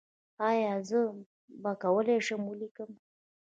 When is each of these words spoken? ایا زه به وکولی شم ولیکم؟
ایا 0.49 0.73
زه 0.87 0.99
به 1.13 1.19
وکولی 1.63 2.17
شم 2.25 2.41
ولیکم؟ 2.47 2.91